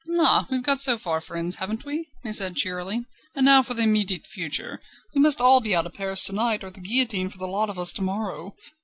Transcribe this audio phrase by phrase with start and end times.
[0.07, 0.47] "La!
[0.49, 3.05] we've got so far, friends, haven't we?" he said cheerily,
[3.35, 4.81] "and now for the immediate future.
[5.13, 7.69] We must all be out of Paris to night, or the guillotine for the lot
[7.69, 8.55] of us to morrow."